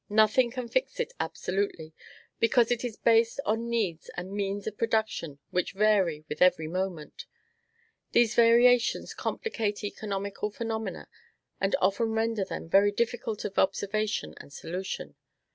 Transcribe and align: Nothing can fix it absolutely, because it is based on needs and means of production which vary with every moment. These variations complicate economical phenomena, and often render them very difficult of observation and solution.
Nothing 0.09 0.49
can 0.49 0.67
fix 0.67 0.99
it 0.99 1.13
absolutely, 1.19 1.93
because 2.39 2.71
it 2.71 2.83
is 2.83 2.95
based 2.97 3.39
on 3.45 3.69
needs 3.69 4.09
and 4.17 4.31
means 4.31 4.65
of 4.65 4.75
production 4.75 5.37
which 5.51 5.73
vary 5.73 6.25
with 6.27 6.41
every 6.41 6.67
moment. 6.67 7.27
These 8.11 8.33
variations 8.33 9.13
complicate 9.13 9.83
economical 9.83 10.49
phenomena, 10.49 11.07
and 11.59 11.75
often 11.79 12.13
render 12.13 12.43
them 12.43 12.67
very 12.67 12.91
difficult 12.91 13.45
of 13.45 13.59
observation 13.59 14.33
and 14.37 14.51
solution. 14.51 15.13